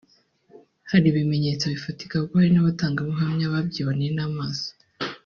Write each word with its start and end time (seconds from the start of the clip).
Hari 0.89 1.05
ibimenyetso 1.11 1.63
bifatika 1.73 2.15
kuko 2.21 2.33
hari 2.39 2.51
n’abatangabuhamya 2.53 3.51
babyiboneye 3.53 4.11
n’amaso 4.13 4.69